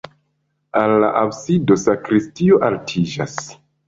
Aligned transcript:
Al 0.79 0.93
la 1.03 1.11
absido 1.19 1.77
sakristio 1.81 2.57
aliĝas. 2.69 3.37